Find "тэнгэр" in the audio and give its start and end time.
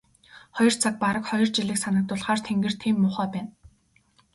2.47-2.73